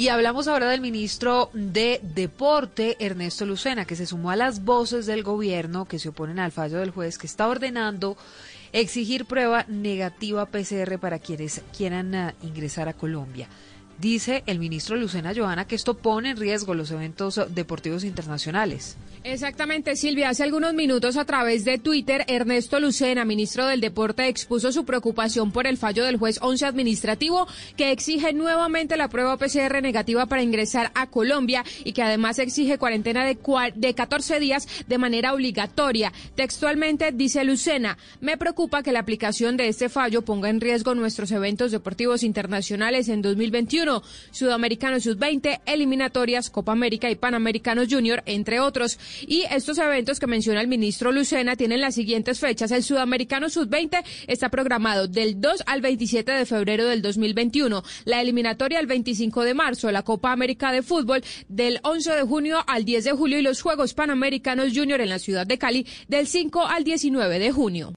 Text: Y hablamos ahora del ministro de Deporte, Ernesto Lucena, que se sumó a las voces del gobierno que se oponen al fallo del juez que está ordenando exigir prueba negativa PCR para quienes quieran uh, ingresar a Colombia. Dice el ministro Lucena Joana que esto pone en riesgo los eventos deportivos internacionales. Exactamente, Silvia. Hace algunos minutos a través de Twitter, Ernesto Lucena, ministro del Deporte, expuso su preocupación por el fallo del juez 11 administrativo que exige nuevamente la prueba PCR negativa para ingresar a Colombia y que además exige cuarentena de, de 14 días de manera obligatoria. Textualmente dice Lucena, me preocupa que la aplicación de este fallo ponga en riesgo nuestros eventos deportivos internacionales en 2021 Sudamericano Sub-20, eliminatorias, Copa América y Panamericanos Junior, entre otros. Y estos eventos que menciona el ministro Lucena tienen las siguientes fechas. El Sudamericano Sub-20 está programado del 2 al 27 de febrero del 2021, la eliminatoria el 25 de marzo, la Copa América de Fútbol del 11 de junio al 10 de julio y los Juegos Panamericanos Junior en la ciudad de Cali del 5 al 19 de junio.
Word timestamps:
Y 0.00 0.08
hablamos 0.08 0.48
ahora 0.48 0.70
del 0.70 0.80
ministro 0.80 1.50
de 1.52 2.00
Deporte, 2.02 2.96
Ernesto 3.00 3.44
Lucena, 3.44 3.84
que 3.84 3.96
se 3.96 4.06
sumó 4.06 4.30
a 4.30 4.36
las 4.36 4.64
voces 4.64 5.04
del 5.04 5.22
gobierno 5.22 5.84
que 5.84 5.98
se 5.98 6.08
oponen 6.08 6.38
al 6.38 6.52
fallo 6.52 6.78
del 6.78 6.90
juez 6.90 7.18
que 7.18 7.26
está 7.26 7.46
ordenando 7.46 8.16
exigir 8.72 9.26
prueba 9.26 9.66
negativa 9.68 10.46
PCR 10.46 10.98
para 10.98 11.18
quienes 11.18 11.60
quieran 11.76 12.14
uh, 12.14 12.32
ingresar 12.40 12.88
a 12.88 12.94
Colombia. 12.94 13.46
Dice 14.00 14.42
el 14.46 14.58
ministro 14.58 14.96
Lucena 14.96 15.34
Joana 15.36 15.66
que 15.66 15.74
esto 15.74 15.94
pone 15.94 16.30
en 16.30 16.38
riesgo 16.38 16.72
los 16.72 16.90
eventos 16.90 17.38
deportivos 17.50 18.02
internacionales. 18.02 18.96
Exactamente, 19.24 19.94
Silvia. 19.96 20.30
Hace 20.30 20.44
algunos 20.44 20.72
minutos 20.72 21.18
a 21.18 21.26
través 21.26 21.66
de 21.66 21.76
Twitter, 21.76 22.24
Ernesto 22.26 22.80
Lucena, 22.80 23.26
ministro 23.26 23.66
del 23.66 23.82
Deporte, 23.82 24.26
expuso 24.28 24.72
su 24.72 24.86
preocupación 24.86 25.52
por 25.52 25.66
el 25.66 25.76
fallo 25.76 26.06
del 26.06 26.16
juez 26.16 26.38
11 26.40 26.64
administrativo 26.64 27.46
que 27.76 27.92
exige 27.92 28.32
nuevamente 28.32 28.96
la 28.96 29.08
prueba 29.08 29.36
PCR 29.36 29.82
negativa 29.82 30.24
para 30.24 30.42
ingresar 30.42 30.90
a 30.94 31.08
Colombia 31.08 31.62
y 31.84 31.92
que 31.92 32.02
además 32.02 32.38
exige 32.38 32.78
cuarentena 32.78 33.26
de, 33.26 33.36
de 33.74 33.94
14 33.94 34.40
días 34.40 34.66
de 34.86 34.96
manera 34.96 35.34
obligatoria. 35.34 36.10
Textualmente 36.36 37.12
dice 37.12 37.44
Lucena, 37.44 37.98
me 38.22 38.38
preocupa 38.38 38.82
que 38.82 38.92
la 38.92 39.00
aplicación 39.00 39.58
de 39.58 39.68
este 39.68 39.90
fallo 39.90 40.22
ponga 40.22 40.48
en 40.48 40.62
riesgo 40.62 40.94
nuestros 40.94 41.30
eventos 41.32 41.72
deportivos 41.72 42.22
internacionales 42.22 43.10
en 43.10 43.20
2021 43.20 43.89
Sudamericano 44.30 45.00
Sub-20, 45.00 45.60
eliminatorias, 45.66 46.50
Copa 46.50 46.72
América 46.72 47.10
y 47.10 47.16
Panamericanos 47.16 47.88
Junior, 47.90 48.22
entre 48.26 48.60
otros. 48.60 48.98
Y 49.26 49.44
estos 49.50 49.78
eventos 49.78 50.20
que 50.20 50.26
menciona 50.26 50.60
el 50.60 50.68
ministro 50.68 51.12
Lucena 51.12 51.56
tienen 51.56 51.80
las 51.80 51.94
siguientes 51.94 52.38
fechas. 52.38 52.70
El 52.70 52.82
Sudamericano 52.82 53.48
Sub-20 53.48 54.02
está 54.26 54.48
programado 54.48 55.08
del 55.08 55.40
2 55.40 55.64
al 55.66 55.80
27 55.80 56.30
de 56.32 56.46
febrero 56.46 56.86
del 56.86 57.02
2021, 57.02 57.82
la 58.04 58.20
eliminatoria 58.20 58.78
el 58.78 58.86
25 58.86 59.42
de 59.42 59.54
marzo, 59.54 59.90
la 59.90 60.02
Copa 60.02 60.32
América 60.32 60.72
de 60.72 60.82
Fútbol 60.82 61.22
del 61.48 61.80
11 61.82 62.12
de 62.12 62.22
junio 62.22 62.58
al 62.66 62.84
10 62.84 63.04
de 63.04 63.12
julio 63.12 63.38
y 63.38 63.42
los 63.42 63.62
Juegos 63.62 63.94
Panamericanos 63.94 64.72
Junior 64.74 65.00
en 65.00 65.08
la 65.08 65.18
ciudad 65.18 65.46
de 65.46 65.58
Cali 65.58 65.86
del 66.08 66.26
5 66.26 66.66
al 66.66 66.84
19 66.84 67.38
de 67.38 67.52
junio. 67.52 67.88